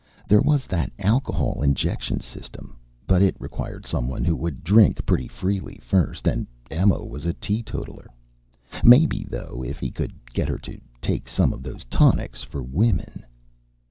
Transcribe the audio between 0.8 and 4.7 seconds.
alcohol injection system but it required someone who would